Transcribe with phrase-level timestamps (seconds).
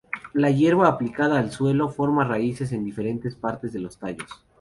[0.33, 4.43] Hierba aplicada al suelo, forma raíces en diferentes partes de los tallos.